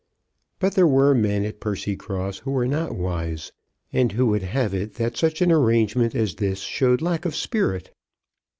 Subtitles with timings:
[0.57, 3.51] But there were men at Percycross who were not wise,
[3.93, 7.91] and who would have it that such an arrangement as this showed lack of spirit.